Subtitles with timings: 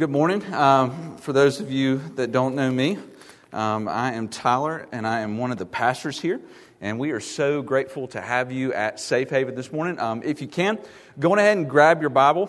[0.00, 0.42] Good morning.
[0.54, 2.96] Um, for those of you that don't know me,
[3.52, 6.40] um, I am Tyler, and I am one of the pastors here.
[6.80, 9.98] And we are so grateful to have you at Safe Haven this morning.
[9.98, 10.78] Um, if you can,
[11.18, 12.48] go ahead and grab your Bible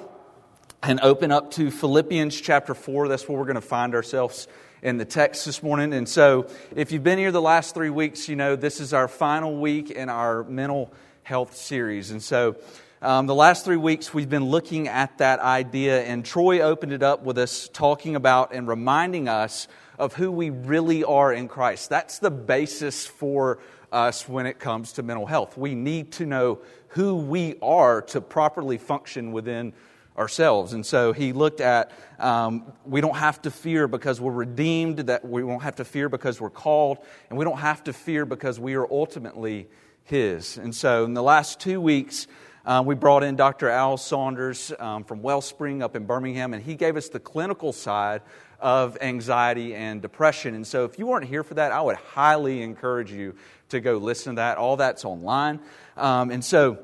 [0.81, 3.09] and open up to Philippians chapter 4.
[3.09, 4.47] That's where we're going to find ourselves
[4.81, 5.91] in the text this morning.
[5.91, 9.09] And so, if you've been here the last three weeks, you know this is our
[9.09, 10.93] final week in our mental
[11.23, 12.11] health series.
[12.11, 12.55] And so,
[13.01, 17.01] um, the last three weeks, we've been looking at that idea, and Troy opened it
[17.01, 21.89] up with us talking about and reminding us of who we really are in Christ.
[21.89, 23.57] That's the basis for
[23.91, 25.57] us when it comes to mental health.
[25.57, 26.59] We need to know
[26.89, 29.73] who we are to properly function within
[30.15, 30.73] ourselves.
[30.73, 35.27] And so he looked at um, we don't have to fear because we're redeemed, that
[35.27, 38.59] we won't have to fear because we're called, and we don't have to fear because
[38.59, 39.67] we are ultimately
[40.03, 40.57] his.
[40.57, 42.27] And so in the last two weeks,
[42.65, 43.69] uh, we brought in Dr.
[43.69, 48.21] Al Saunders um, from Wellspring up in Birmingham, and he gave us the clinical side
[48.59, 50.53] of anxiety and depression.
[50.53, 53.35] And so, if you weren't here for that, I would highly encourage you
[53.69, 54.57] to go listen to that.
[54.57, 55.59] All that's online.
[55.97, 56.77] Um, and so,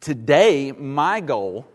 [0.00, 1.66] today, my goal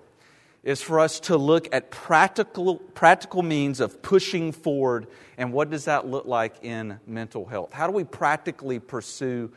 [0.64, 5.86] is for us to look at practical, practical means of pushing forward and what does
[5.86, 7.74] that look like in mental health?
[7.74, 9.52] How do we practically pursue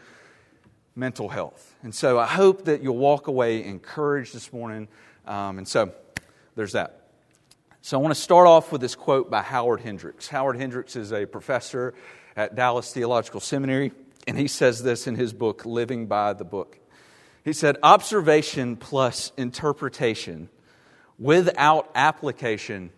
[0.97, 1.75] mental health.
[1.83, 4.89] And so I hope that you'll walk away encouraged this morning.
[5.27, 5.93] Um, and so
[6.57, 7.03] there's that.
[7.83, 10.27] So I want to start off with this quote by Howard Hendricks.
[10.27, 11.95] Howard Hendricks is a professor
[12.35, 13.93] at Dallas Theological Seminary,
[14.27, 16.81] and he says this in his book, Living by the Book.
[17.45, 20.49] He said, Observation plus interpretation
[21.19, 22.91] without application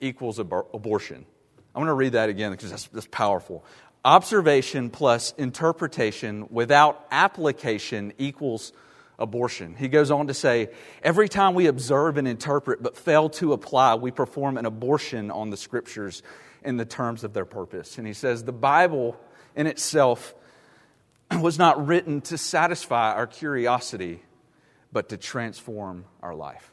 [0.00, 1.26] equals abortion.
[1.74, 3.64] I'm going to read that again because that's, that's powerful.
[4.08, 8.72] Observation plus interpretation without application equals
[9.18, 9.74] abortion.
[9.74, 10.70] He goes on to say,
[11.02, 15.50] every time we observe and interpret but fail to apply, we perform an abortion on
[15.50, 16.22] the scriptures
[16.64, 17.98] in the terms of their purpose.
[17.98, 19.20] And he says, the Bible
[19.54, 20.34] in itself
[21.38, 24.22] was not written to satisfy our curiosity,
[24.90, 26.72] but to transform our life.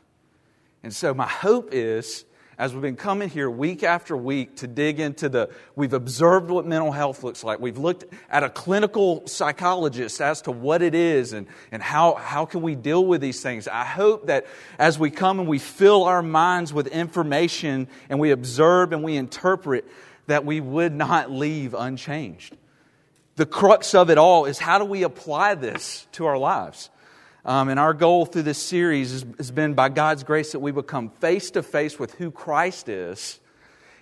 [0.84, 2.24] And so, my hope is
[2.58, 6.66] as we've been coming here week after week to dig into the, we've observed what
[6.66, 7.60] mental health looks like.
[7.60, 12.46] We've looked at a clinical psychologist as to what it is and, and how, how
[12.46, 13.68] can we deal with these things.
[13.68, 14.48] I hope that
[14.80, 19.18] as we come and we fill our minds with information and we observe and we
[19.18, 19.86] interpret,
[20.28, 22.56] that we would not leave unchanged.
[23.36, 26.90] The crux of it all is how do we apply this to our lives?
[27.46, 30.72] Um, and our goal through this series has, has been, by God's grace, that we
[30.72, 33.40] would come face to face with who Christ is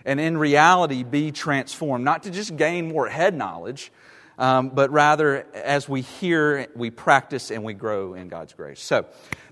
[0.05, 2.05] and in reality be transformed.
[2.05, 3.91] Not to just gain more head knowledge,
[4.37, 8.81] um, but rather as we hear, we practice, and we grow in God's grace.
[8.81, 9.05] So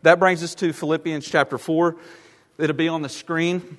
[0.03, 1.97] that brings us to Philippians chapter 4.
[2.59, 3.78] It'll be on the screen.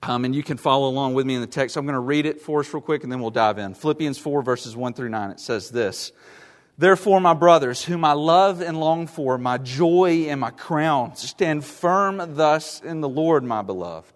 [0.00, 1.76] Um, and you can follow along with me in the text.
[1.76, 3.74] I'm going to read it for us real quick and then we'll dive in.
[3.74, 5.32] Philippians 4, verses 1 through 9.
[5.32, 6.12] It says this
[6.78, 11.64] Therefore, my brothers, whom I love and long for, my joy and my crown, stand
[11.64, 14.12] firm thus in the Lord, my beloved.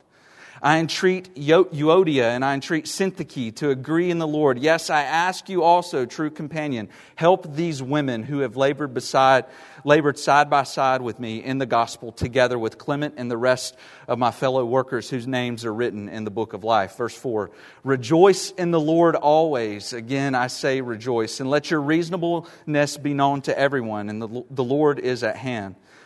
[0.65, 4.61] I entreat Euodia and I entreat Syntyche to agree in the Lord.
[4.61, 9.47] Yes, I ask you also, true companion, help these women who have labored beside,
[9.85, 13.77] labored side by side with me in the gospel, together with Clement and the rest
[14.07, 16.97] of my fellow workers whose names are written in the book of life.
[16.97, 17.51] Verse 4
[17.83, 19.93] Rejoice in the Lord always.
[19.93, 21.41] Again, I say rejoice.
[21.41, 25.75] And let your reasonableness be known to everyone, and the, the Lord is at hand.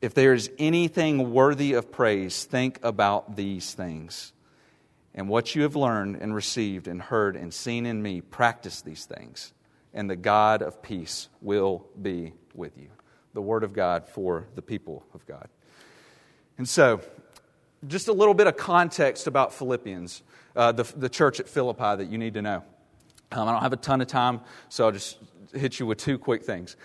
[0.00, 4.32] if there is anything worthy of praise, think about these things.
[5.14, 9.04] And what you have learned and received and heard and seen in me, practice these
[9.04, 9.52] things,
[9.92, 12.88] and the God of peace will be with you.
[13.34, 15.48] The Word of God for the people of God.
[16.58, 17.00] And so,
[17.86, 20.22] just a little bit of context about Philippians,
[20.54, 22.62] uh, the, the church at Philippi that you need to know.
[23.32, 25.18] Um, I don't have a ton of time, so I'll just
[25.54, 26.76] hit you with two quick things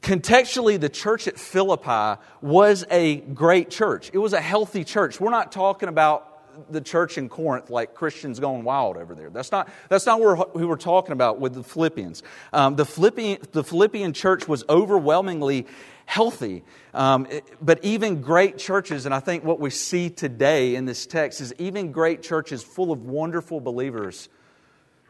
[0.00, 4.10] contextually, the church at Philippi was a great church.
[4.12, 5.20] It was a healthy church.
[5.20, 6.32] We're not talking about
[6.70, 9.30] the church in Corinth like Christians going wild over there.
[9.30, 12.22] That's not, that's not what we were talking about with the Philippians.
[12.52, 15.66] Um, the, Philippian, the Philippian church was overwhelmingly
[16.06, 16.62] healthy.
[16.94, 17.26] Um,
[17.60, 21.52] but even great churches, and I think what we see today in this text is
[21.58, 24.28] even great churches full of wonderful believers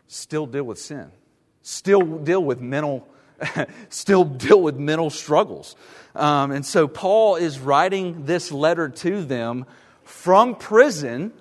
[0.09, 1.11] still deal with sin,
[1.63, 3.07] still deal with mental,
[3.89, 5.77] still deal with mental struggles.
[6.15, 9.67] Um, and so Paul is writing this letter to them
[10.05, 11.33] from prison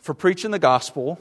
[0.00, 1.18] for preaching the gospel,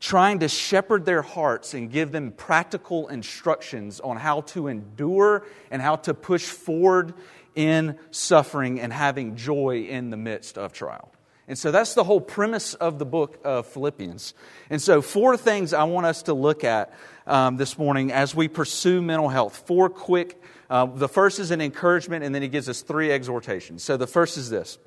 [0.00, 5.82] trying to shepherd their hearts and give them practical instructions on how to endure and
[5.82, 7.14] how to push forward
[7.54, 11.10] in suffering and having joy in the midst of trial.
[11.48, 14.34] And so that's the whole premise of the book of Philippians.
[14.68, 16.92] And so, four things I want us to look at
[17.26, 19.64] um, this morning as we pursue mental health.
[19.66, 20.40] Four quick.
[20.68, 23.82] Uh, the first is an encouragement, and then he gives us three exhortations.
[23.82, 24.78] So, the first is this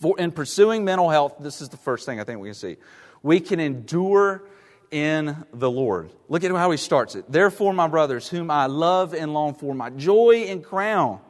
[0.00, 2.76] For, in pursuing mental health, this is the first thing I think we can see.
[3.22, 4.44] We can endure
[4.90, 6.10] in the Lord.
[6.28, 7.24] Look at how he starts it.
[7.30, 11.20] Therefore, my brothers, whom I love and long for, my joy and crown,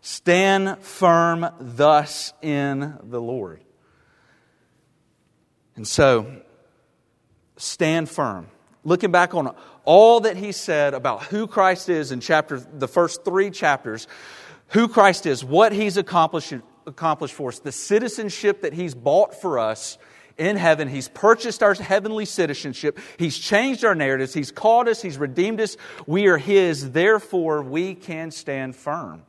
[0.00, 3.60] stand firm thus in the Lord.
[5.74, 6.42] And so,
[7.58, 8.48] stand firm.
[8.86, 9.52] Looking back on
[9.84, 14.06] all that he said about who Christ is in chapter, the first three chapters,
[14.68, 16.54] who Christ is, what he's accomplished,
[16.86, 19.98] accomplished for us, the citizenship that he's bought for us
[20.38, 20.86] in heaven.
[20.86, 23.00] He's purchased our heavenly citizenship.
[23.18, 24.32] He's changed our narratives.
[24.32, 25.02] He's called us.
[25.02, 25.76] He's redeemed us.
[26.06, 26.92] We are his.
[26.92, 29.24] Therefore, we can stand firm.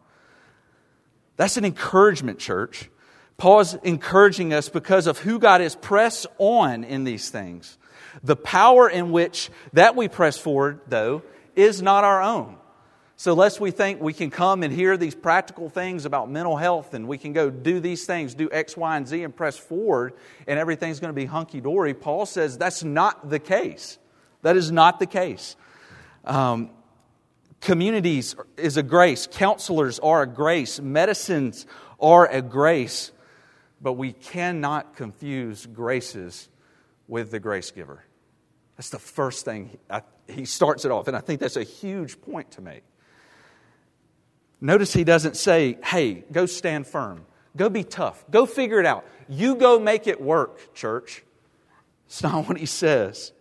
[1.36, 2.92] That's an encouragement, church.
[3.38, 5.76] Paul's encouraging us because of who God is.
[5.76, 7.80] Press on in these things.
[8.24, 11.24] The power in which that we press forward, though,
[11.56, 12.58] is not our own.
[13.20, 16.94] So, lest we think we can come and hear these practical things about mental health
[16.94, 20.14] and we can go do these things, do X, Y, and Z and press forward
[20.46, 23.98] and everything's going to be hunky dory, Paul says that's not the case.
[24.44, 25.56] That is not the case.
[26.26, 26.70] Um,
[27.60, 31.66] communities is a grace, counselors are a grace, medicines
[32.00, 33.12] are a grace.
[33.82, 36.50] But we cannot confuse graces
[37.08, 38.04] with the grace giver.
[38.78, 42.22] That's the first thing I, he starts it off, and I think that's a huge
[42.22, 42.84] point to make.
[44.62, 47.26] Notice he doesn't say, hey, go stand firm,
[47.56, 49.06] go be tough, go figure it out.
[49.28, 51.24] You go make it work, church.
[52.06, 53.34] It's not what he says.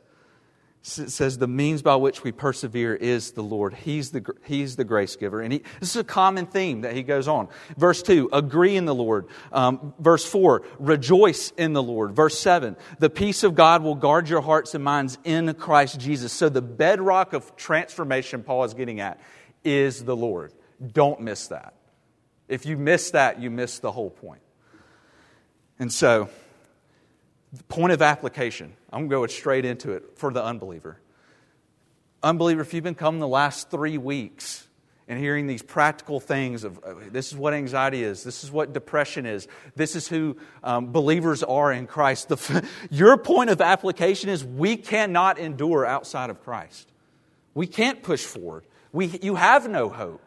[0.88, 3.75] Says the means by which we persevere is the Lord.
[3.75, 5.41] He's the, he's the grace giver.
[5.41, 7.49] And he, this is a common theme that he goes on.
[7.77, 9.27] Verse 2, agree in the Lord.
[9.50, 12.15] Um, verse 4, rejoice in the Lord.
[12.15, 16.33] Verse 7, the peace of God will guard your hearts and minds in Christ Jesus.
[16.33, 19.21] So the bedrock of transformation Paul is getting at
[19.65, 20.53] is the Lord.
[20.93, 21.75] Don't miss that.
[22.47, 24.43] If you miss that, you miss the whole point.
[25.81, 26.29] And so,
[27.69, 30.99] point of application, I'm going to go straight into it for the unbeliever.
[32.23, 34.67] Unbeliever, if you've been coming the last three weeks
[35.08, 38.73] and hearing these practical things of uh, this is what anxiety is, this is what
[38.73, 44.31] depression is, this is who um, believers are in Christ, the, your point of application
[44.31, 46.88] is we cannot endure outside of Christ.
[47.55, 48.64] We can't push forward.
[48.93, 50.23] We, you have no hope.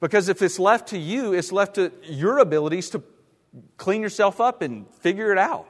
[0.00, 3.02] Because if it's left to you, it's left to your abilities to
[3.76, 5.66] clean yourself up and figure it out.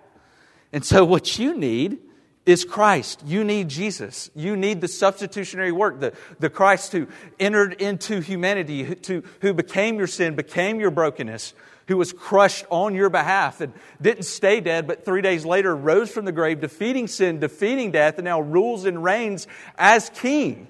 [0.75, 1.99] And so, what you need
[2.47, 3.23] is Christ.
[3.25, 4.29] You need Jesus.
[4.35, 7.07] You need the substitutionary work, the, the Christ who
[7.39, 11.55] entered into humanity, who, to, who became your sin, became your brokenness,
[11.87, 13.73] who was crushed on your behalf and
[14.03, 18.19] didn't stay dead, but three days later rose from the grave, defeating sin, defeating death,
[18.19, 19.47] and now rules and reigns
[19.79, 20.67] as king.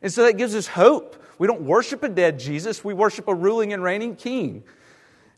[0.00, 1.22] And so that gives us hope.
[1.38, 4.64] We don't worship a dead Jesus, we worship a ruling and reigning king.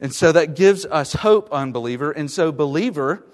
[0.00, 2.12] And so that gives us hope, unbeliever.
[2.12, 3.25] And so, believer,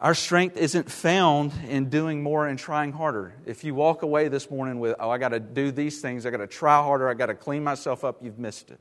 [0.00, 3.34] our strength isn't found in doing more and trying harder.
[3.46, 6.30] If you walk away this morning with, oh, I got to do these things, I
[6.30, 8.80] got to try harder, I got to clean myself up, you've missed it.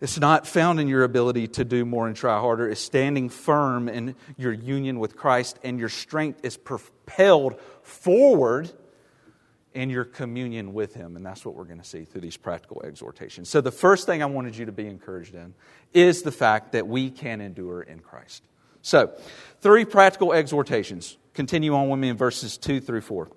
[0.00, 2.68] It's not found in your ability to do more and try harder.
[2.68, 8.72] It's standing firm in your union with Christ, and your strength is propelled forward
[9.74, 11.14] in your communion with Him.
[11.14, 13.48] And that's what we're going to see through these practical exhortations.
[13.48, 15.54] So, the first thing I wanted you to be encouraged in
[15.94, 18.42] is the fact that we can endure in Christ.
[18.82, 19.12] So,
[19.60, 21.16] three practical exhortations.
[21.34, 23.28] Continue on with me in verses 2 through 4,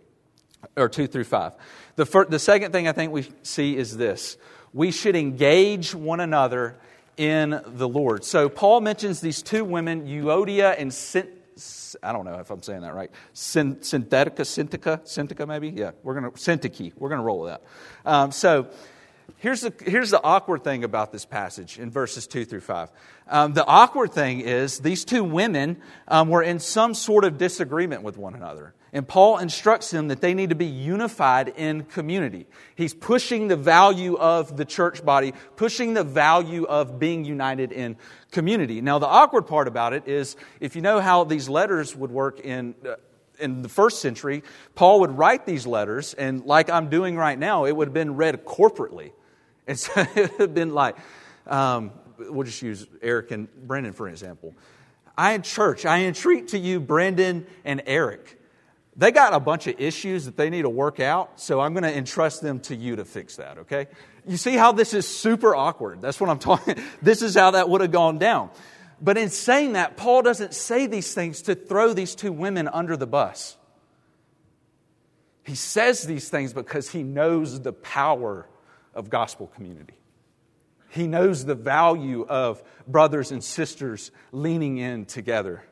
[0.75, 1.53] or 2 through 5.
[1.95, 4.37] The, first, the second thing I think we see is this
[4.73, 6.77] we should engage one another
[7.15, 8.25] in the Lord.
[8.25, 10.93] So, Paul mentions these two women, Euodia and.
[12.03, 13.09] I don't know if I'm saying that right.
[13.33, 15.69] Synthetica, Syntica, Syntica maybe?
[15.69, 16.91] Yeah, we're going to, Syntyche.
[16.97, 17.63] We're going to roll with that.
[18.05, 18.67] Um, so,
[19.45, 22.89] here's the, here's the awkward thing about this passage in verses 2 through 5.
[23.27, 28.01] Um, the awkward thing is these two women um, were in some sort of disagreement
[28.01, 28.73] with one another.
[28.91, 32.47] And Paul instructs them that they need to be unified in community.
[32.73, 37.97] He's pushing the value of the church body, pushing the value of being united in
[38.31, 38.81] community.
[38.81, 42.39] Now, the awkward part about it is if you know how these letters would work
[42.39, 42.73] in.
[42.83, 42.95] Uh,
[43.37, 44.43] in the first century,
[44.75, 48.15] Paul would write these letters, and like I'm doing right now, it would have been
[48.15, 49.11] read corporately.
[49.67, 50.95] And so it would have been like,
[51.47, 54.53] um, we'll just use Eric and Brendan for an example.
[55.17, 58.39] I in church, I entreat to you, Brendan and Eric
[58.97, 61.83] they got a bunch of issues that they need to work out, so I'm going
[61.83, 63.87] to entrust them to you to fix that, okay?
[64.25, 66.01] You see how this is super awkward.
[66.01, 66.81] That's what I'm talking.
[67.01, 68.51] This is how that would have gone down.
[69.01, 72.95] But in saying that, Paul doesn't say these things to throw these two women under
[72.95, 73.57] the bus.
[75.43, 78.47] He says these things because he knows the power
[78.95, 79.93] of gospel community.
[80.89, 85.63] He knows the value of brothers and sisters leaning in together.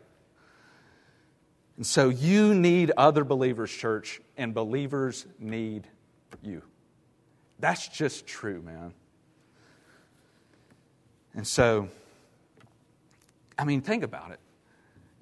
[1.77, 5.87] And so you need other believers, church, and believers need
[6.41, 6.61] you.
[7.59, 8.93] That's just true, man.
[11.33, 11.87] And so,
[13.57, 14.39] I mean, think about it.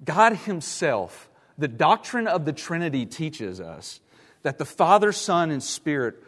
[0.04, 4.00] God Himself, the doctrine of the Trinity teaches us
[4.42, 6.22] that the Father, Son, and Spirit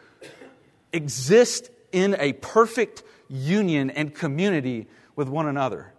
[0.95, 5.93] exist in a perfect union and community with one another.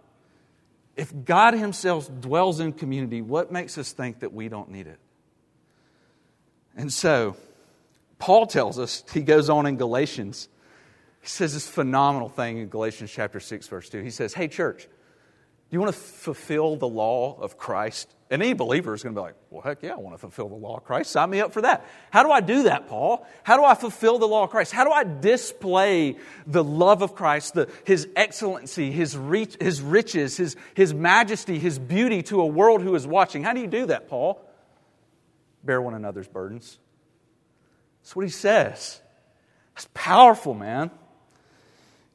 [0.95, 4.99] If God Himself dwells in community, what makes us think that we don't need it?
[6.75, 7.35] And so,
[8.19, 10.49] Paul tells us, he goes on in Galatians,
[11.21, 14.01] he says this phenomenal thing in Galatians chapter 6, verse 2.
[14.01, 18.13] He says, Hey, church, do you want to fulfill the law of Christ?
[18.29, 20.49] And any believer is going to be like, well, heck yeah, I want to fulfill
[20.49, 21.11] the law of Christ.
[21.11, 21.87] Sign me up for that.
[22.11, 23.25] How do I do that, Paul?
[23.43, 24.73] How do I fulfill the law of Christ?
[24.73, 30.35] How do I display the love of Christ, the, his excellency, his, reach, his riches,
[30.35, 33.43] his, his majesty, his beauty to a world who is watching?
[33.43, 34.41] How do you do that, Paul?
[35.63, 36.79] Bear one another's burdens.
[38.01, 39.01] That's what he says.
[39.73, 40.91] That's powerful, man.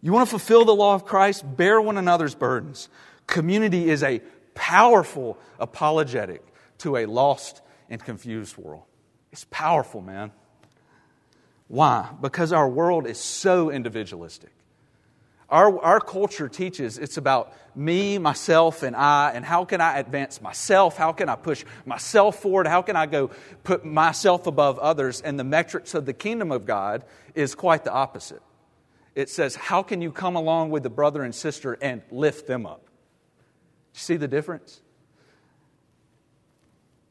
[0.02, 1.44] You want to fulfill the law of Christ?
[1.56, 2.90] Bear one another's burdens.
[3.26, 4.20] Community is a
[4.54, 6.42] powerful apologetic
[6.78, 8.84] to a lost and confused world.
[9.30, 10.32] It's powerful, man.
[11.68, 12.10] Why?
[12.20, 14.50] Because our world is so individualistic.
[15.48, 20.40] Our, our culture teaches it's about me, myself, and I, and how can I advance
[20.40, 20.96] myself?
[20.96, 22.66] How can I push myself forward?
[22.66, 23.30] How can I go
[23.62, 25.20] put myself above others?
[25.20, 27.04] And the metrics of the kingdom of God
[27.34, 28.42] is quite the opposite.
[29.14, 32.64] It says, How can you come along with the brother and sister and lift them
[32.64, 32.86] up?
[33.94, 34.80] You see the difference?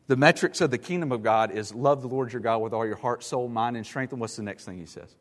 [0.08, 2.86] The metrics of the kingdom of God is love the Lord your God with all
[2.86, 4.12] your heart, soul, mind, and strength.
[4.12, 5.16] And what's the next thing he says?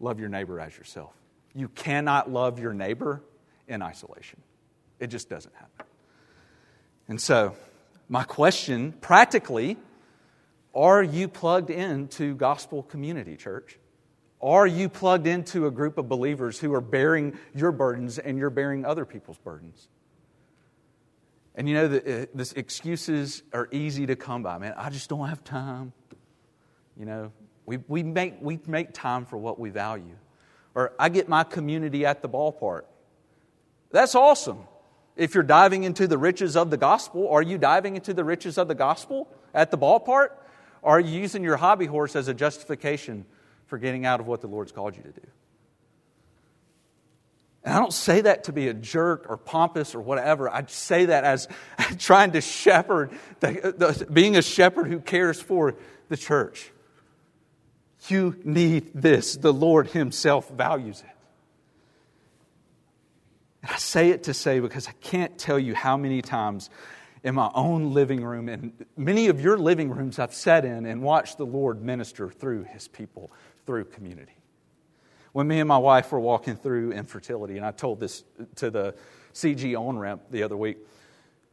[0.00, 1.12] Love your neighbor as yourself.
[1.54, 3.22] You cannot love your neighbor
[3.68, 4.40] in isolation,
[5.00, 5.86] it just doesn't happen.
[7.08, 7.56] And so,
[8.08, 9.76] my question practically
[10.74, 13.78] are you plugged into gospel community, church?
[14.42, 18.50] Are you plugged into a group of believers who are bearing your burdens and you're
[18.50, 19.88] bearing other people's burdens?
[21.56, 24.58] And you know, the, uh, this excuses are easy to come by.
[24.58, 25.92] Man, I just don't have time.
[26.98, 27.32] You know,
[27.64, 30.16] we, we, make, we make time for what we value.
[30.74, 32.82] Or I get my community at the ballpark.
[33.90, 34.58] That's awesome.
[35.16, 38.58] If you're diving into the riches of the gospel, are you diving into the riches
[38.58, 40.28] of the gospel at the ballpark?
[40.82, 43.24] Or are you using your hobby horse as a justification
[43.66, 45.26] for getting out of what the Lord's called you to do?
[47.66, 50.48] And I don't say that to be a jerk or pompous or whatever.
[50.48, 51.48] I say that as
[51.98, 55.74] trying to shepherd, the, the, being a shepherd who cares for
[56.08, 56.70] the church.
[58.08, 59.36] You need this.
[59.36, 61.16] The Lord Himself values it.
[63.64, 66.70] And I say it to say because I can't tell you how many times
[67.24, 71.02] in my own living room and many of your living rooms I've sat in and
[71.02, 73.32] watched the Lord minister through His people,
[73.66, 74.35] through community
[75.36, 78.24] when me and my wife were walking through infertility, and I told this
[78.54, 78.94] to the
[79.34, 80.78] CG on ramp the other week.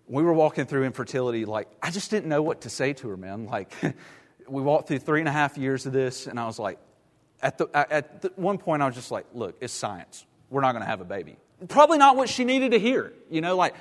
[0.08, 3.18] We were walking through infertility, like, I just didn't know what to say to her,
[3.18, 3.46] man.
[3.46, 3.74] Like,
[4.48, 6.80] we walked through three and a half years of this, and I was like,
[7.42, 10.26] at, the, at the one point, I was just like, look, it's science.
[10.50, 11.36] We're not going to have a baby.
[11.68, 13.76] Probably not what she needed to hear, you know, like,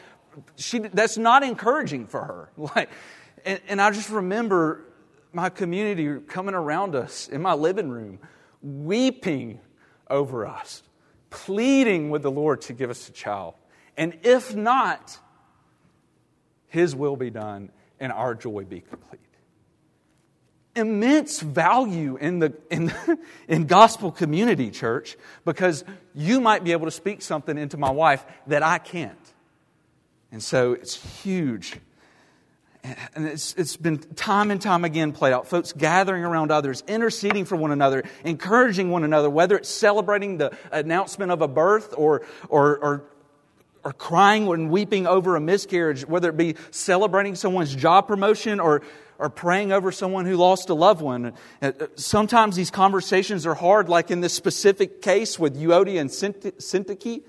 [0.56, 2.50] she, that's not encouraging for her.
[2.75, 2.90] Like,
[3.44, 4.82] and, and I just remember
[5.32, 8.18] my community coming around us in my living room,
[8.62, 9.61] weeping
[10.09, 10.82] over us,
[11.30, 13.54] pleading with the Lord to give us a child.
[13.97, 15.18] And if not,
[16.68, 19.21] His will be done and our joy be complete.
[20.75, 22.92] immense value in the in,
[23.49, 28.25] in gospel community church because you might be able to speak something into my wife
[28.47, 29.32] that I can't.
[30.32, 31.78] And so it's huge.
[33.15, 35.47] And it's, it's been time and time again played out.
[35.47, 40.57] Folks gathering around others, interceding for one another, encouraging one another, whether it's celebrating the
[40.73, 43.05] announcement of a birth or, or, or,
[43.85, 48.83] or crying and weeping over a miscarriage, whether it be celebrating someone's job promotion or
[49.23, 51.33] or praying over someone who lost a loved one.
[51.61, 57.23] Uh, sometimes these conversations are hard, like in this specific case with Euodia and Syntyche.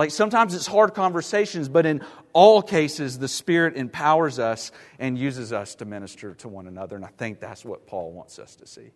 [0.00, 2.00] Like sometimes it's hard conversations, but in
[2.32, 6.96] all cases, the Spirit empowers us and uses us to minister to one another.
[6.96, 8.92] And I think that's what Paul wants us to see.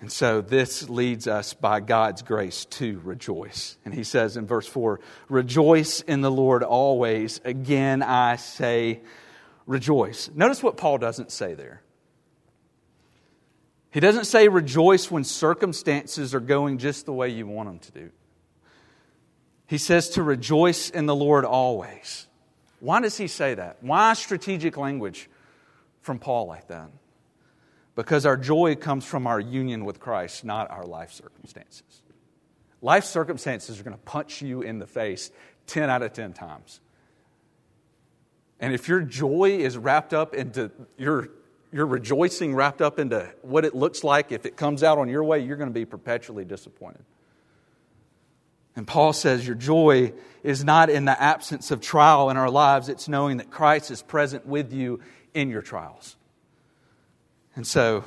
[0.00, 3.76] And so this leads us by God's grace to rejoice.
[3.84, 7.42] And he says in verse 4 Rejoice in the Lord always.
[7.44, 9.02] Again, I say,
[9.66, 10.30] rejoice.
[10.34, 11.82] Notice what Paul doesn't say there.
[13.90, 17.92] He doesn't say rejoice when circumstances are going just the way you want them to
[17.92, 18.10] do.
[19.66, 22.26] He says to rejoice in the Lord always.
[22.80, 23.78] Why does he say that?
[23.80, 25.30] Why strategic language
[26.02, 26.90] from Paul like that?
[27.94, 32.02] Because our joy comes from our union with Christ, not our life circumstances.
[32.82, 35.30] Life circumstances are going to punch you in the face
[35.68, 36.80] 10 out of 10 times.
[38.60, 41.28] And if your joy is wrapped up into your,
[41.72, 45.24] your rejoicing wrapped up into what it looks like, if it comes out on your
[45.24, 47.04] way, you're going to be perpetually disappointed.
[48.76, 50.12] And Paul says, Your joy
[50.42, 54.02] is not in the absence of trial in our lives, it's knowing that Christ is
[54.02, 55.00] present with you
[55.32, 56.16] in your trials.
[57.56, 58.04] And so,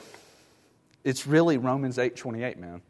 [1.04, 2.82] it's really Romans 8 28, man.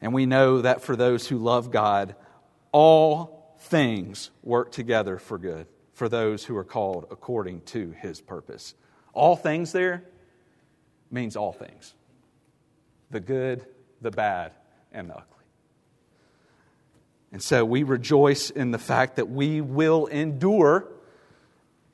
[0.00, 2.14] And we know that for those who love God,
[2.72, 8.74] all things work together for good for those who are called according to his purpose.
[9.12, 10.04] All things there
[11.10, 11.94] means all things
[13.10, 13.64] the good,
[14.00, 14.52] the bad,
[14.92, 15.24] and ugly.
[17.32, 20.86] And so we rejoice in the fact that we will endure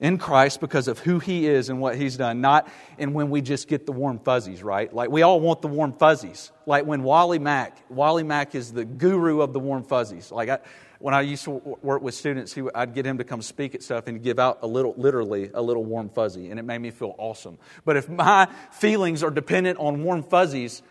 [0.00, 3.40] in Christ because of who He is and what He's done, not in when we
[3.40, 4.92] just get the warm fuzzies, right?
[4.92, 6.52] Like we all want the warm fuzzies.
[6.66, 10.30] Like when Wally Mack, Wally Mack is the guru of the warm fuzzies.
[10.30, 10.58] Like I,
[10.98, 13.82] when I used to work with students, he, I'd get him to come speak at
[13.82, 16.90] stuff and give out a little, literally, a little warm fuzzy, and it made me
[16.90, 17.58] feel awesome.
[17.84, 20.82] But if my feelings are dependent on warm fuzzies,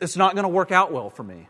[0.00, 1.48] it's not going to work out well for me.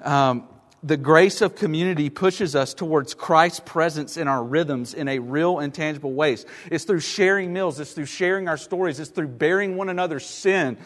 [0.00, 0.48] Um,
[0.82, 5.58] the grace of community pushes us towards Christ's presence in our rhythms in a real
[5.58, 6.46] and tangible ways.
[6.70, 10.78] It's through sharing meals, it's through sharing our stories, it's through bearing one another's sin,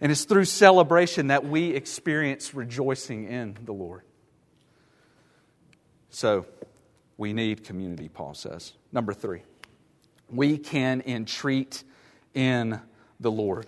[0.00, 4.02] and it's through celebration that we experience rejoicing in the Lord.
[6.10, 6.46] So,
[7.18, 8.72] we need community, Paul says.
[8.92, 9.42] Number three,
[10.30, 11.82] we can entreat
[12.32, 12.80] in
[13.20, 13.66] the Lord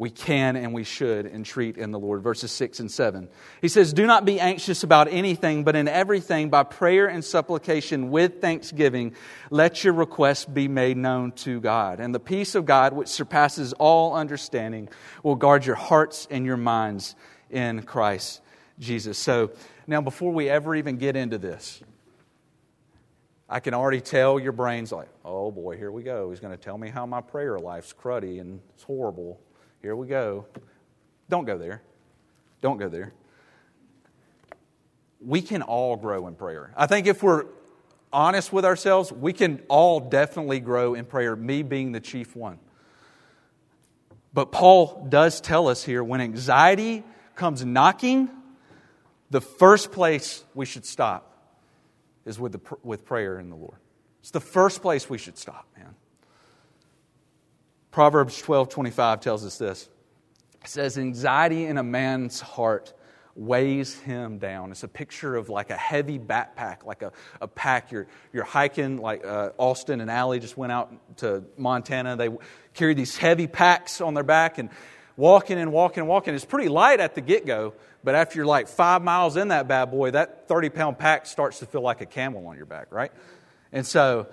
[0.00, 2.22] we can and we should entreat in the Lord.
[2.22, 3.28] Verses 6 and 7.
[3.60, 8.10] He says, Do not be anxious about anything, but in everything, by prayer and supplication
[8.10, 9.14] with thanksgiving,
[9.50, 12.00] let your requests be made known to God.
[12.00, 14.88] And the peace of God, which surpasses all understanding,
[15.22, 17.14] will guard your hearts and your minds
[17.50, 18.40] in Christ
[18.78, 19.18] Jesus.
[19.18, 19.50] So,
[19.86, 21.82] now before we ever even get into this,
[23.50, 26.30] I can already tell your brain's like, oh boy, here we go.
[26.30, 29.38] He's going to tell me how my prayer life's cruddy and it's horrible.
[29.82, 30.46] Here we go.
[31.28, 31.82] Don't go there.
[32.60, 33.12] Don't go there.
[35.20, 36.72] We can all grow in prayer.
[36.76, 37.46] I think if we're
[38.12, 42.58] honest with ourselves, we can all definitely grow in prayer, me being the chief one.
[44.32, 47.02] But Paul does tell us here when anxiety
[47.34, 48.28] comes knocking,
[49.30, 51.26] the first place we should stop
[52.24, 53.78] is with, the, with prayer in the Lord.
[54.20, 55.94] It's the first place we should stop, man.
[57.90, 59.88] Proverbs 12 25 tells us this.
[60.62, 62.92] It says, Anxiety in a man's heart
[63.34, 64.70] weighs him down.
[64.70, 67.90] It's a picture of like a heavy backpack, like a, a pack.
[67.90, 72.16] You're, you're hiking, like uh, Austin and Allie just went out to Montana.
[72.16, 72.28] They
[72.74, 74.68] carry these heavy packs on their back and
[75.16, 76.34] walking and walking and walking.
[76.34, 77.74] It's pretty light at the get go,
[78.04, 81.60] but after you're like five miles in that bad boy, that 30 pound pack starts
[81.60, 83.12] to feel like a camel on your back, right?
[83.72, 84.28] And so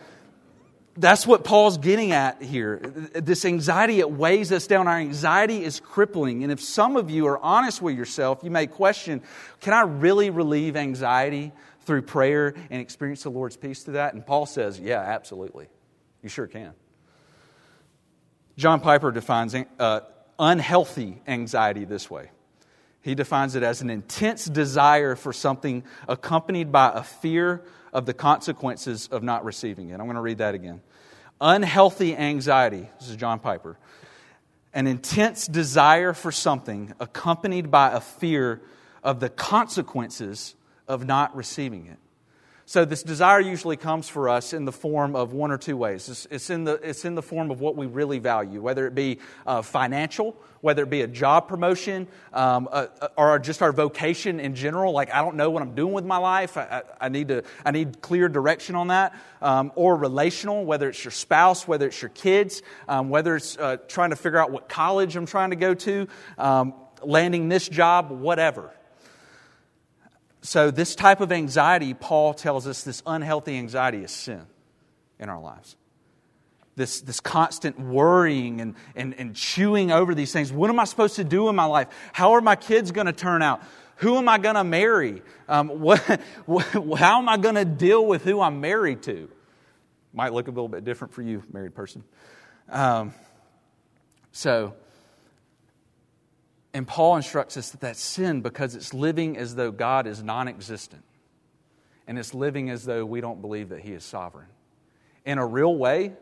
[0.98, 2.78] that's what Paul's getting at here.
[3.14, 4.88] This anxiety, it weighs us down.
[4.88, 6.44] Our anxiety is crippling.
[6.44, 9.22] And if some of you are honest with yourself, you may question
[9.62, 14.14] can I really relieve anxiety through prayer and experience the Lord's peace through that?
[14.14, 15.68] And Paul says, yeah, absolutely.
[16.24, 16.74] You sure can.
[18.58, 20.00] John Piper defines uh,
[20.40, 22.32] unhealthy anxiety this way.
[23.02, 28.14] He defines it as an intense desire for something accompanied by a fear of the
[28.14, 29.94] consequences of not receiving it.
[29.94, 30.82] I'm going to read that again.
[31.39, 32.89] Unhealthy anxiety.
[33.00, 33.78] This is John Piper.
[34.73, 38.62] An intense desire for something accompanied by a fear
[39.04, 40.56] of the consequences
[40.88, 41.97] of not receiving it.
[42.69, 46.10] So, this desire usually comes for us in the form of one or two ways.
[46.10, 48.93] It's, it's in, the, it's in the form of what we really value, whether it
[48.93, 53.71] be uh, financial, whether it be a job promotion, um, uh, uh, or just our
[53.71, 54.91] vocation in general.
[54.91, 56.58] Like, I don't know what I'm doing with my life.
[56.58, 59.15] I, I, I need, to, I need clear direction on that.
[59.41, 63.77] Um, or relational, whether it's your spouse, whether it's your kids, um, whether it's uh,
[63.88, 68.12] trying to figure out what college I'm trying to go to, um, landing this job,
[68.12, 68.73] whatever.
[70.48, 74.46] So, this type of anxiety, Paul tells us, this unhealthy anxiety is sin
[75.20, 75.76] in our lives.
[76.78, 80.54] This, this constant worrying and, and, and chewing over these things.
[80.54, 81.90] What am I supposed to do in my life?
[82.14, 83.62] How are my kids going to turn out?
[83.98, 85.22] Who am I going to marry?
[85.50, 86.00] Um, what,
[86.98, 89.30] how am I going to deal with who I'm married to?
[90.14, 92.06] Might look a little bit different for you, married person.
[92.70, 93.14] Um,
[94.32, 94.76] so,
[96.78, 100.48] and Paul instructs us that that's sin because it's living as though God is non
[100.48, 101.04] existent.
[102.06, 104.46] And it's living as though we don't believe that He is sovereign.
[105.26, 106.13] In a real way,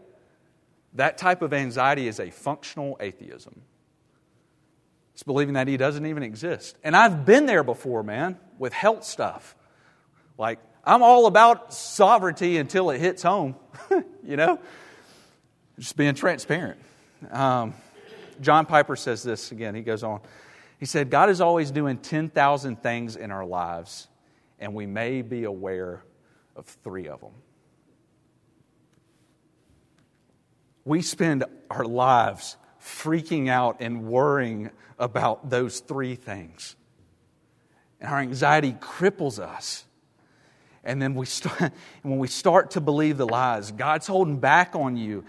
[0.93, 3.63] that type of anxiety is a functional atheism.
[5.13, 6.77] It's believing that He doesn't even exist.
[6.85, 9.57] And I've been there before, man, with health stuff.
[10.37, 13.57] Like, I'm all about sovereignty until it hits home,
[14.23, 14.61] you know?
[15.77, 16.79] Just being transparent.
[17.29, 17.73] Um,
[18.39, 19.75] John Piper says this again.
[19.75, 20.21] He goes on.
[20.79, 24.07] He said, God is always doing 10,000 things in our lives,
[24.59, 26.03] and we may be aware
[26.55, 27.31] of three of them.
[30.83, 36.75] We spend our lives freaking out and worrying about those three things.
[37.99, 39.85] And our anxiety cripples us.
[40.83, 44.97] And then we start, when we start to believe the lies, God's holding back on
[44.97, 45.23] you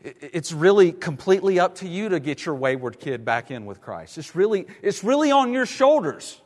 [0.00, 4.16] it's really completely up to you to get your wayward kid back in with Christ.
[4.16, 6.40] It's really, it's really on your shoulders.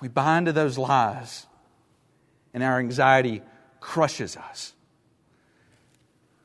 [0.00, 1.46] We buy into those lies,
[2.52, 3.42] and our anxiety
[3.80, 4.72] crushes us.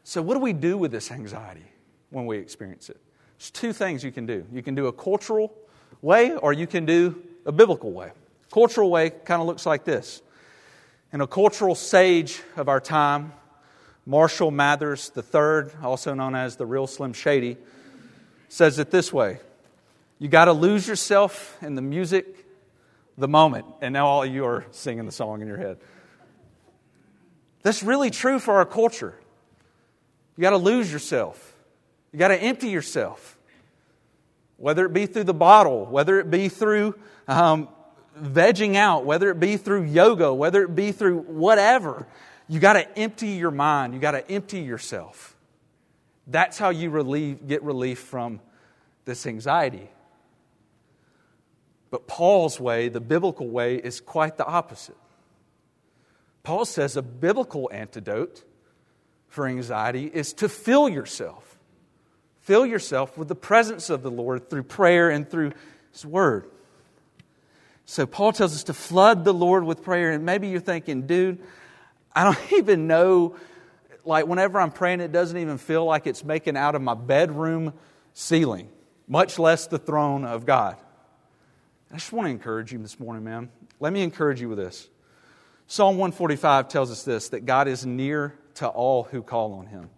[0.03, 1.65] So, what do we do with this anxiety
[2.11, 2.97] when we experience it?
[3.37, 4.45] There's two things you can do.
[4.51, 5.53] You can do a cultural
[6.01, 8.11] way, or you can do a biblical way.
[8.51, 10.21] Cultural way kind of looks like this.
[11.11, 13.33] And a cultural sage of our time
[14.11, 17.55] Marshall Mathers III, also known as the real Slim Shady,
[18.49, 19.39] says it this way
[20.19, 22.45] You got to lose yourself in the music,
[23.17, 23.67] the moment.
[23.79, 25.77] And now all you are singing the song in your head.
[27.61, 29.15] That's really true for our culture.
[30.35, 31.55] You got to lose yourself,
[32.11, 33.37] you got to empty yourself.
[34.57, 37.69] Whether it be through the bottle, whether it be through um,
[38.19, 42.07] vegging out, whether it be through yoga, whether it be through whatever.
[42.51, 43.93] You got to empty your mind.
[43.93, 45.37] You got to empty yourself.
[46.27, 48.41] That's how you relieve, get relief from
[49.05, 49.89] this anxiety.
[51.91, 54.97] But Paul's way, the biblical way, is quite the opposite.
[56.43, 58.43] Paul says a biblical antidote
[59.29, 61.57] for anxiety is to fill yourself.
[62.41, 65.53] Fill yourself with the presence of the Lord through prayer and through
[65.93, 66.51] His Word.
[67.85, 70.11] So Paul tells us to flood the Lord with prayer.
[70.11, 71.39] And maybe you're thinking, dude,
[72.15, 73.35] I don't even know,
[74.05, 77.73] like, whenever I'm praying, it doesn't even feel like it's making out of my bedroom
[78.13, 78.69] ceiling,
[79.07, 80.77] much less the throne of God.
[81.91, 83.49] I just want to encourage you this morning, man.
[83.79, 84.89] Let me encourage you with this.
[85.67, 89.89] Psalm 145 tells us this that God is near to all who call on him,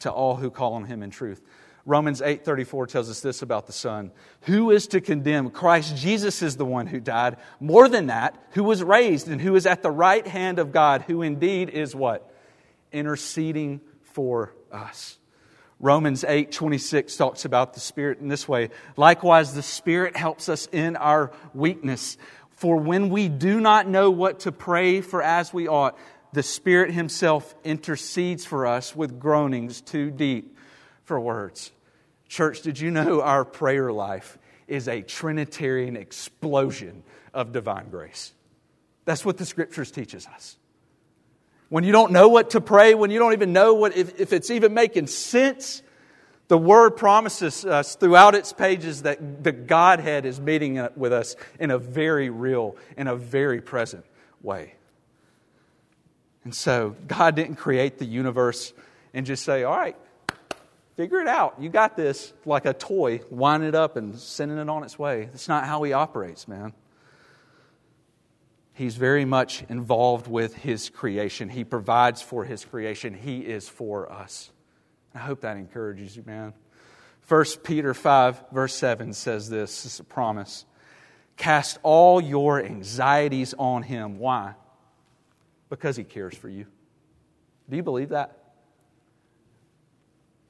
[0.00, 1.42] to all who call on him in truth.
[1.86, 4.10] Romans 8:34 tells us this about the Son.
[4.42, 5.50] Who is to condemn?
[5.50, 7.36] Christ Jesus is the one who died.
[7.60, 11.02] More than that, who was raised and who is at the right hand of God,
[11.02, 12.32] who indeed is what?
[12.90, 15.18] Interceding for us.
[15.78, 18.70] Romans 8:26 talks about the Spirit in this way.
[18.96, 22.16] Likewise, the Spirit helps us in our weakness.
[22.48, 25.98] For when we do not know what to pray for as we ought,
[26.32, 30.56] the Spirit Himself intercedes for us with groanings too deep
[31.02, 31.70] for words.
[32.34, 38.32] Church, did you know our prayer life is a Trinitarian explosion of divine grace?
[39.04, 40.56] That's what the scriptures teaches us.
[41.68, 44.32] When you don't know what to pray, when you don't even know what, if, if
[44.32, 45.80] it's even making sense,
[46.48, 51.70] the Word promises us throughout its pages that the Godhead is meeting with us in
[51.70, 54.04] a very real, in a very present
[54.42, 54.74] way.
[56.42, 58.72] And so, God didn't create the universe
[59.12, 59.96] and just say, all right,
[60.96, 61.56] Figure it out.
[61.60, 65.24] You got this like a toy, winding it up and sending it on its way.
[65.24, 66.72] That's not how he operates, man.
[68.74, 71.48] He's very much involved with His creation.
[71.48, 73.14] He provides for His creation.
[73.14, 74.50] He is for us.
[75.14, 76.52] I hope that encourages you, man.
[77.28, 80.66] 1 Peter 5, verse 7 says this this is a promise.
[81.36, 84.18] Cast all your anxieties on Him.
[84.18, 84.54] Why?
[85.70, 86.66] Because He cares for you.
[87.70, 88.43] Do you believe that?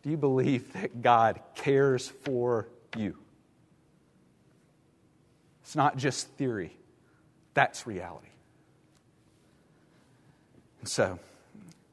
[0.05, 3.17] Do you believe that God cares for you?
[5.63, 6.77] It's not just theory,
[7.55, 8.29] that's reality.
[10.81, 11.19] And so,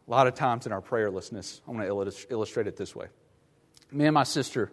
[0.06, 3.08] a lot of times in our prayerlessness, I'm going to illustrate it this way.
[3.94, 4.70] Me and my sister,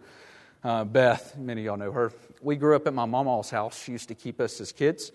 [0.61, 3.81] uh, Beth, many of y'all know her, we grew up at my mama's house.
[3.81, 5.13] She used to keep us as kids.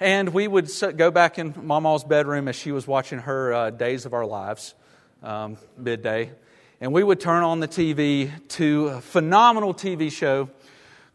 [0.00, 4.06] And we would go back in mama's bedroom as she was watching her uh, Days
[4.06, 4.74] of Our Lives,
[5.22, 6.30] um, midday.
[6.78, 10.50] And we would turn on the TV to a phenomenal TV show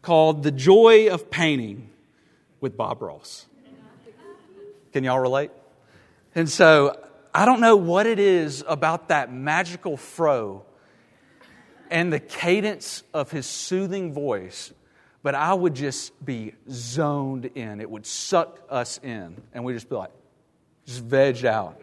[0.01, 1.87] called The Joy of Painting
[2.59, 3.45] with Bob Ross.
[4.91, 5.51] Can y'all relate?
[6.33, 6.99] And so
[7.31, 10.65] I don't know what it is about that magical fro
[11.91, 14.73] and the cadence of his soothing voice,
[15.21, 17.81] but I would just be zoned in.
[17.81, 20.11] It would suck us in, and we'd just be like,
[20.85, 21.79] just vegged out.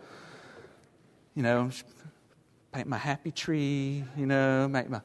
[1.37, 1.71] You know,
[2.87, 5.01] my happy tree, you know, make my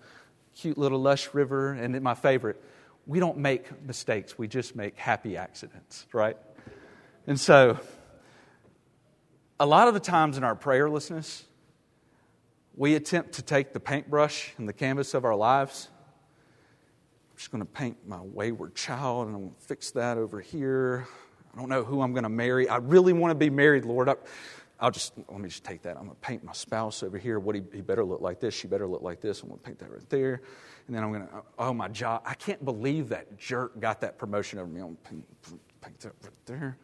[0.56, 2.62] cute little lush river, and my favorite,
[3.06, 6.38] we don't make mistakes, we just make happy accidents, right?
[7.28, 7.80] And so,
[9.60, 11.44] a lot of the times in our prayerlessness,
[12.76, 15.90] we attempt to take the paintbrush and the canvas of our lives.
[17.32, 20.42] I'm just going to paint my wayward child and I'm going to fix that over
[20.42, 21.08] here.
[21.54, 22.68] I don't know who I'm going to marry.
[22.68, 24.10] I really want to be married, Lord.
[24.10, 24.16] I,
[24.84, 25.98] will just, let me just take that.
[25.98, 27.40] I'm going to paint my spouse over here.
[27.40, 28.54] What he, he better look like this.
[28.54, 29.42] She better look like this.
[29.42, 30.42] I'm going to paint that right there.
[30.88, 32.24] And then I'm going to, oh, my job.
[32.26, 34.82] I can't believe that jerk got that promotion over me.
[34.82, 36.78] I'm going to paint, paint that right there.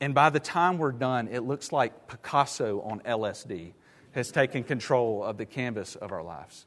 [0.00, 3.74] And by the time we're done, it looks like Picasso on LSD
[4.12, 6.66] has taken control of the canvas of our lives.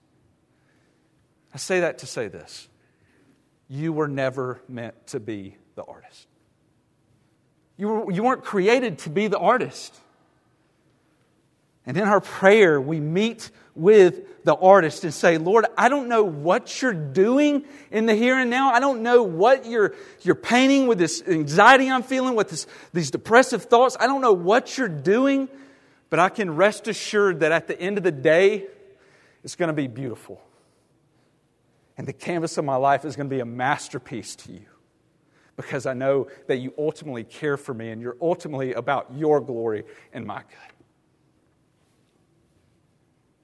[1.54, 2.69] I say that to say this
[3.67, 6.28] you were never meant to be the artist.
[7.77, 9.93] You, were, you weren't created to be the artist.
[11.85, 16.23] And in our prayer, we meet with the artist and say, Lord, I don't know
[16.23, 18.71] what you're doing in the here and now.
[18.71, 23.11] I don't know what you're, you're painting with this anxiety I'm feeling, with this, these
[23.11, 23.97] depressive thoughts.
[23.99, 25.49] I don't know what you're doing,
[26.09, 28.65] but I can rest assured that at the end of the day,
[29.43, 30.41] it's going to be beautiful.
[31.97, 34.65] And the canvas of my life is going to be a masterpiece to you
[35.55, 39.83] because I know that you ultimately care for me and you're ultimately about your glory
[40.13, 40.75] and my good.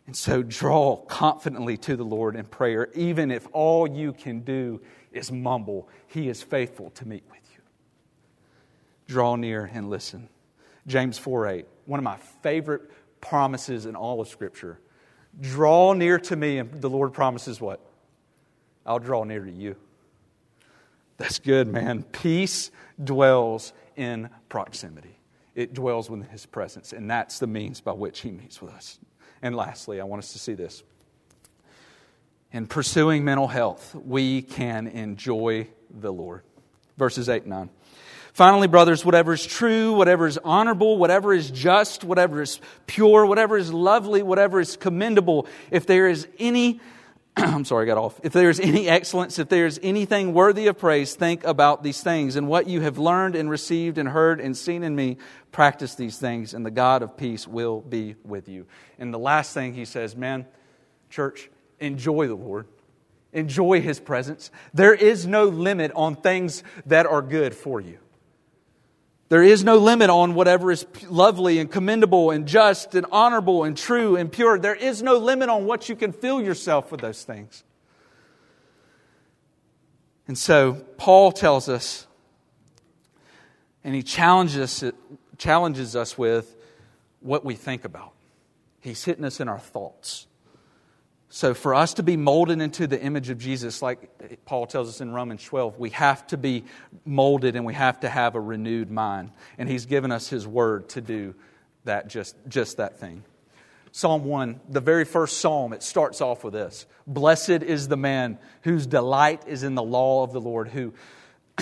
[0.07, 4.81] And so draw confidently to the Lord in prayer, even if all you can do
[5.13, 5.87] is mumble.
[6.07, 7.61] He is faithful to meet with you.
[9.07, 10.27] Draw near and listen.
[10.87, 12.81] James 4 8, one of my favorite
[13.21, 14.79] promises in all of Scripture.
[15.39, 17.79] Draw near to me, and the Lord promises what?
[18.85, 19.75] I'll draw near to you.
[21.17, 22.03] That's good, man.
[22.03, 22.71] Peace
[23.03, 25.19] dwells in proximity,
[25.55, 28.99] it dwells within His presence, and that's the means by which He meets with us.
[29.41, 30.83] And lastly, I want us to see this.
[32.51, 36.43] In pursuing mental health, we can enjoy the Lord.
[36.97, 37.69] Verses 8 and 9.
[38.33, 43.57] Finally, brothers, whatever is true, whatever is honorable, whatever is just, whatever is pure, whatever
[43.57, 46.79] is lovely, whatever is commendable, if there is any
[47.37, 48.19] I'm sorry, I got off.
[48.23, 52.35] If there's any excellence, if there's anything worthy of praise, think about these things.
[52.35, 55.17] And what you have learned and received and heard and seen in me,
[55.51, 58.65] practice these things, and the God of peace will be with you.
[58.99, 60.45] And the last thing he says, man,
[61.09, 62.67] church, enjoy the Lord.
[63.33, 64.51] Enjoy his presence.
[64.73, 67.97] There is no limit on things that are good for you.
[69.31, 73.77] There is no limit on whatever is lovely and commendable and just and honorable and
[73.77, 74.59] true and pure.
[74.59, 77.63] There is no limit on what you can fill yourself with those things.
[80.27, 82.07] And so Paul tells us,
[83.85, 84.83] and he challenges
[85.37, 86.53] challenges us with
[87.21, 88.11] what we think about.
[88.81, 90.27] He's hitting us in our thoughts.
[91.33, 94.99] So, for us to be molded into the image of Jesus, like Paul tells us
[94.99, 96.65] in Romans 12, we have to be
[97.05, 99.31] molded and we have to have a renewed mind.
[99.57, 101.33] And he's given us his word to do
[101.85, 103.23] that, just, just that thing.
[103.93, 108.37] Psalm 1, the very first psalm, it starts off with this Blessed is the man
[108.63, 110.93] whose delight is in the law of the Lord, who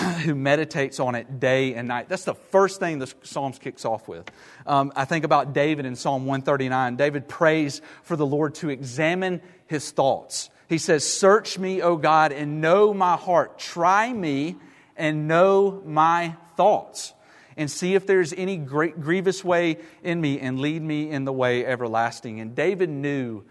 [0.24, 2.08] who meditates on it day and night.
[2.08, 4.30] That's the first thing the Psalms kicks off with.
[4.66, 6.96] Um, I think about David in Psalm 139.
[6.96, 10.50] David prays for the Lord to examine his thoughts.
[10.68, 13.56] He says, Search me, O God, and know my heart.
[13.56, 14.56] Try me
[14.96, 17.14] and know my thoughts
[17.56, 21.32] and see if there's any great, grievous way in me and lead me in the
[21.32, 22.40] way everlasting.
[22.40, 23.44] And David knew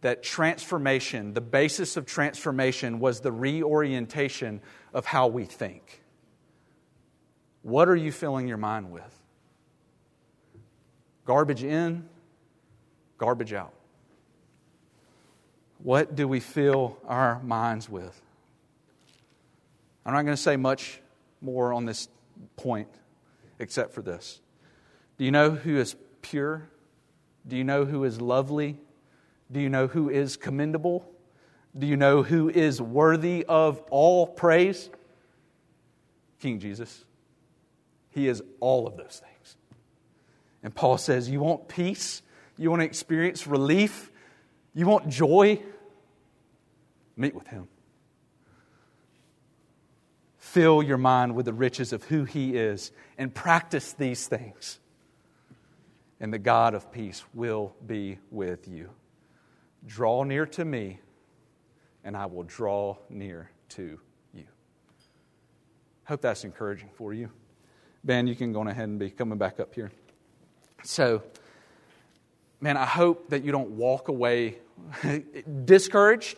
[0.00, 4.62] that transformation, the basis of transformation, was the reorientation
[4.94, 6.02] of how we think.
[7.60, 9.14] What are you filling your mind with?
[11.26, 12.08] Garbage in,
[13.18, 13.74] garbage out.
[15.82, 18.20] What do we fill our minds with?
[20.04, 21.00] I'm not going to say much
[21.40, 22.08] more on this
[22.56, 22.88] point
[23.58, 24.40] except for this.
[25.18, 26.68] Do you know who is pure?
[27.46, 28.78] Do you know who is lovely?
[29.50, 31.08] Do you know who is commendable?
[31.76, 34.90] Do you know who is worthy of all praise?
[36.40, 37.04] King Jesus.
[38.10, 39.56] He is all of those things.
[40.62, 42.22] And Paul says, You want peace?
[42.56, 44.10] You want to experience relief?
[44.74, 45.60] You want joy?
[47.16, 47.68] Meet with Him.
[50.36, 54.78] Fill your mind with the riches of who He is and practice these things.
[56.20, 58.90] And the God of peace will be with you.
[59.86, 61.00] Draw near to me,
[62.02, 64.00] and I will draw near to
[64.32, 64.44] you.
[66.04, 67.30] Hope that's encouraging for you.
[68.02, 69.92] Ben, you can go ahead and be coming back up here.
[70.82, 71.22] So,
[72.60, 74.58] man, I hope that you don't walk away
[75.64, 76.36] discouraged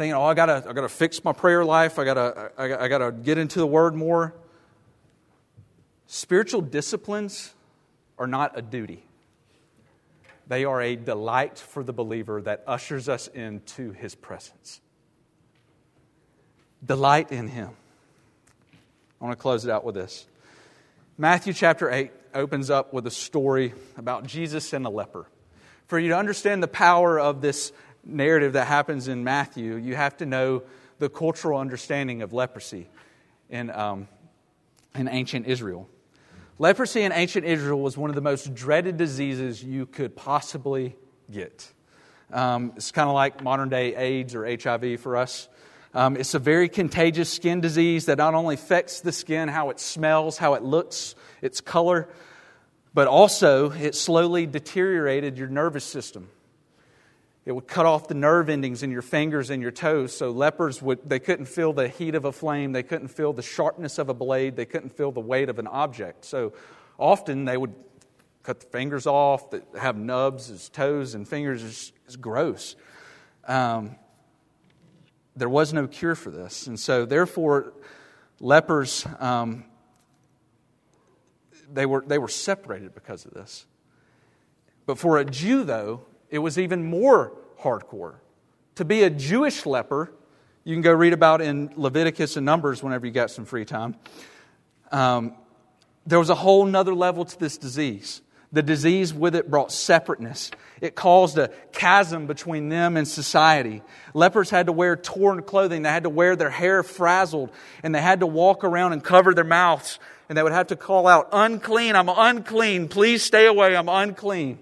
[0.00, 1.98] thinking, oh, I gotta, I gotta fix my prayer life.
[1.98, 4.34] I gotta, I, I gotta get into the Word more.
[6.06, 7.52] Spiritual disciplines
[8.18, 9.04] are not a duty.
[10.48, 14.80] They are a delight for the believer that ushers us into His presence.
[16.84, 17.68] Delight in Him.
[19.20, 20.26] I want to close it out with this.
[21.18, 25.26] Matthew chapter 8 opens up with a story about Jesus and a leper.
[25.86, 27.72] For you to understand the power of this
[28.04, 30.62] narrative that happens in Matthew, you have to know
[30.98, 32.88] the cultural understanding of leprosy
[33.48, 34.08] in, um,
[34.94, 35.88] in ancient Israel.
[36.58, 40.94] Leprosy in ancient Israel was one of the most dreaded diseases you could possibly
[41.30, 41.72] get.
[42.32, 45.48] Um, it's kind of like modern day AIDS or HIV for us.
[45.92, 49.80] Um, it's a very contagious skin disease that not only affects the skin, how it
[49.80, 52.08] smells, how it looks, its color,
[52.94, 56.28] but also it slowly deteriorated your nervous system.
[57.44, 60.16] It would cut off the nerve endings in your fingers and your toes.
[60.16, 63.42] So lepers would they couldn't feel the heat of a flame, they couldn't feel the
[63.42, 66.24] sharpness of a blade, they couldn't feel the weight of an object.
[66.24, 66.52] So
[66.98, 67.74] often they would
[68.44, 72.76] cut the fingers off, that have nubs as toes and fingers is, gross.
[73.46, 73.96] Um,
[75.40, 77.72] there was no cure for this, and so therefore
[78.40, 79.64] lepers um,
[81.72, 83.66] they were they were separated because of this.
[84.86, 88.16] But for a Jew, though, it was even more hardcore.
[88.76, 90.12] To be a Jewish leper,
[90.64, 93.96] you can go read about in Leviticus and Numbers whenever you got some free time.
[94.92, 95.34] Um,
[96.06, 98.20] there was a whole nother level to this disease.
[98.52, 100.50] The disease with it brought separateness.
[100.80, 103.82] It caused a chasm between them and society.
[104.12, 105.82] Lepers had to wear torn clothing.
[105.82, 107.50] They had to wear their hair frazzled.
[107.82, 110.00] And they had to walk around and cover their mouths.
[110.28, 112.88] And they would have to call out, Unclean, I'm unclean.
[112.88, 114.58] Please stay away, I'm unclean.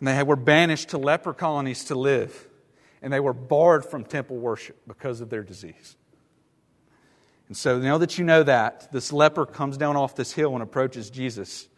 [0.00, 2.48] And they were banished to leper colonies to live.
[3.00, 5.96] And they were barred from temple worship because of their disease.
[7.48, 10.62] And so now that you know that, this leper comes down off this hill and
[10.62, 11.68] approaches Jesus.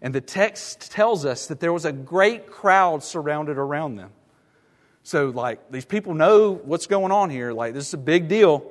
[0.00, 4.10] And the text tells us that there was a great crowd surrounded around them.
[5.02, 7.52] So, like, these people know what's going on here.
[7.52, 8.64] Like, this is a big deal.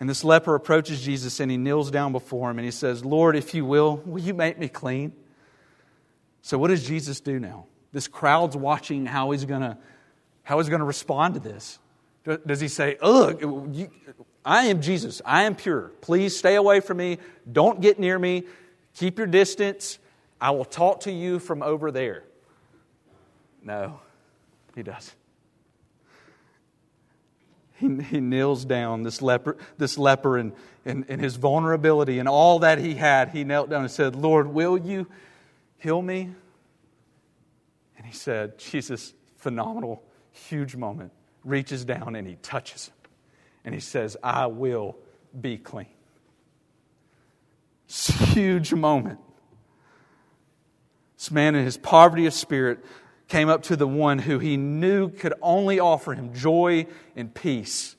[0.00, 3.36] And this leper approaches Jesus and he kneels down before him and he says, Lord,
[3.36, 5.12] if you will, will you make me clean?
[6.42, 7.66] So, what does Jesus do now?
[7.92, 9.76] This crowd's watching how he's going to
[10.42, 11.78] how he's going to respond to this.
[12.24, 13.90] Does he say, "Ugh, you,
[14.44, 15.20] I am Jesus.
[15.24, 15.92] I am pure.
[16.00, 17.18] Please stay away from me.
[17.50, 18.44] Don't get near me.
[18.94, 19.98] Keep your distance.
[20.40, 22.24] I will talk to you from over there."
[23.62, 24.00] No,
[24.74, 25.14] he doesn't.
[27.80, 30.52] He, he kneels down, this leper, this leper and,
[30.84, 33.30] and, and his vulnerability and all that he had.
[33.30, 35.06] He knelt down and said, Lord, will you
[35.78, 36.30] heal me?
[37.96, 42.94] And he said, Jesus, phenomenal, huge moment, reaches down and he touches him.
[43.64, 44.98] And he says, I will
[45.38, 45.86] be clean.
[47.86, 49.20] Huge moment.
[51.20, 52.82] This man, in his poverty of spirit,
[53.28, 57.94] came up to the one who he knew could only offer him joy and peace.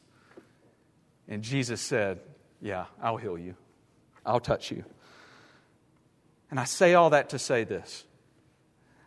[1.28, 2.20] And Jesus said,
[2.62, 3.54] Yeah, I'll heal you,
[4.26, 4.86] I'll touch you.
[6.50, 8.06] And I say all that to say this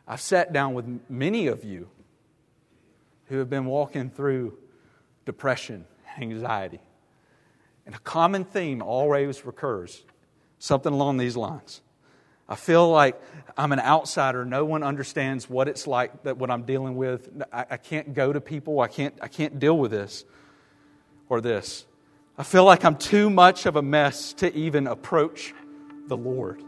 [0.07, 1.88] I've sat down with many of you
[3.26, 4.57] who have been walking through
[5.24, 5.86] depression,
[6.20, 6.78] anxiety.
[7.84, 10.05] And a common theme always recurs
[10.61, 11.80] something along these lines.
[12.49, 13.20] I feel like
[13.57, 14.45] I'm an outsider.
[14.45, 17.30] No one understands what it's like that what I'm dealing with.
[17.53, 18.80] I, I, can't go to people.
[18.80, 20.24] I can't, I can't deal with this
[21.28, 21.86] or this.
[22.36, 25.55] I feel like I'm too much of a mess to even approach
[26.09, 26.62] the Lord.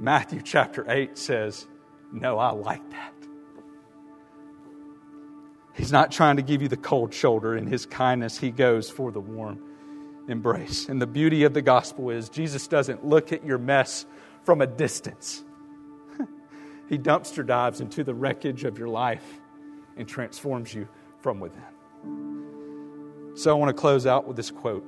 [0.00, 1.66] Matthew chapter 8 says,
[2.12, 3.12] No, I like that.
[5.74, 7.56] He's not trying to give you the cold shoulder.
[7.56, 9.60] In his kindness, he goes for the warm
[10.28, 10.88] embrace.
[10.88, 14.06] And the beauty of the gospel is Jesus doesn't look at your mess
[14.44, 15.42] from a distance,
[16.88, 19.40] he dumpster dives into the wreckage of your life
[19.96, 20.86] and transforms you
[21.20, 21.62] from within.
[23.36, 24.84] So I want to close out with this quote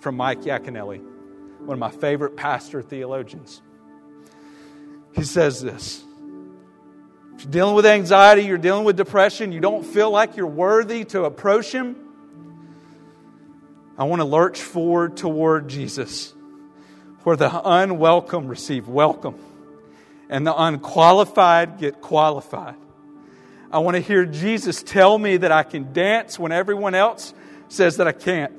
[0.00, 1.00] from Mike Yaconelli,
[1.60, 3.62] one of my favorite pastor theologians.
[5.14, 6.04] He says this
[7.34, 11.04] If you're dealing with anxiety, you're dealing with depression, you don't feel like you're worthy
[11.06, 11.96] to approach Him,
[13.98, 16.32] I want to lurch forward toward Jesus,
[17.24, 19.38] where the unwelcome receive welcome
[20.28, 22.76] and the unqualified get qualified.
[23.70, 27.34] I want to hear Jesus tell me that I can dance when everyone else
[27.68, 28.52] says that I can't.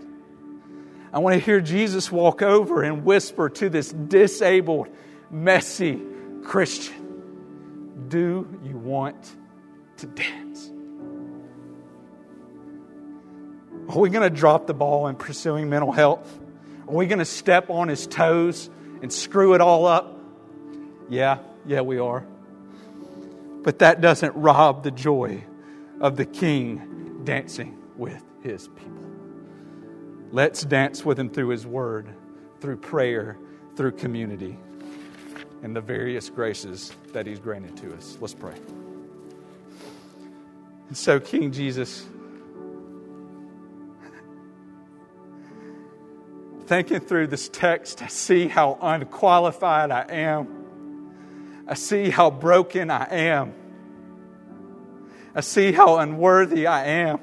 [1.11, 4.87] I want to hear Jesus walk over and whisper to this disabled,
[5.29, 6.01] messy
[6.43, 9.35] Christian Do you want
[9.97, 10.42] to dance?
[13.89, 16.39] Are we going to drop the ball in pursuing mental health?
[16.87, 18.69] Are we going to step on his toes
[19.01, 20.17] and screw it all up?
[21.09, 22.25] Yeah, yeah, we are.
[23.63, 25.43] But that doesn't rob the joy
[26.01, 29.03] of the king dancing with his people.
[30.31, 32.09] Let's dance with him through his word,
[32.59, 33.37] through prayer,
[33.75, 34.57] through community,
[35.61, 38.17] and the various graces that he's granted to us.
[38.19, 38.55] Let's pray.
[40.89, 42.05] And so, King Jesus,
[46.65, 51.65] thinking through this text, I see how unqualified I am.
[51.67, 53.53] I see how broken I am.
[55.35, 57.19] I see how unworthy I am.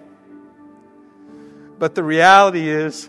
[1.78, 3.08] But the reality is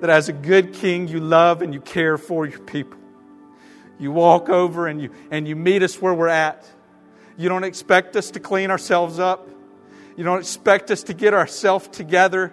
[0.00, 2.98] that as a good king, you love and you care for your people.
[3.98, 6.66] You walk over and you, and you meet us where we're at.
[7.36, 9.48] You don't expect us to clean ourselves up.
[10.16, 12.52] You don't expect us to get ourselves together.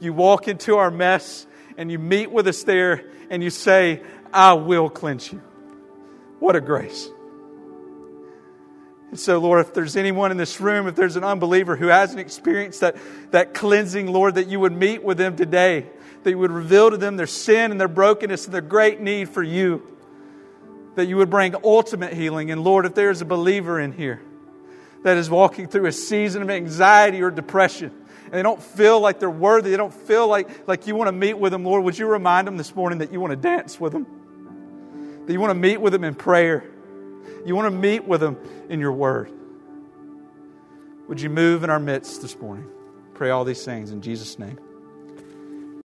[0.00, 1.46] You walk into our mess
[1.76, 4.02] and you meet with us there and you say,
[4.32, 5.42] I will cleanse you.
[6.40, 7.08] What a grace.
[9.10, 12.18] And so, Lord, if there's anyone in this room, if there's an unbeliever who hasn't
[12.18, 12.96] experienced that,
[13.30, 15.86] that cleansing, Lord, that you would meet with them today,
[16.24, 19.28] that you would reveal to them their sin and their brokenness and their great need
[19.28, 19.86] for you,
[20.96, 22.50] that you would bring ultimate healing.
[22.50, 24.20] And Lord, if there's a believer in here
[25.04, 27.92] that is walking through a season of anxiety or depression,
[28.34, 31.12] and they don't feel like they're worthy, they don't feel like, like you want to
[31.12, 33.78] meet with them, Lord, would you remind them this morning that you want to dance
[33.78, 35.24] with them?
[35.24, 36.64] That you want to meet with them in prayer?
[37.46, 38.36] You want to meet with them
[38.68, 39.30] in your word?
[41.06, 42.68] Would you move in our midst this morning?
[43.14, 44.58] Pray all these things in Jesus' name.